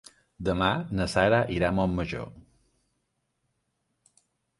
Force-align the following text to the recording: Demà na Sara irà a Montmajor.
Demà 0.45 0.69
na 0.99 1.05
Sara 1.15 1.41
irà 1.57 1.67
a 1.67 1.75
Montmajor. 1.81 2.31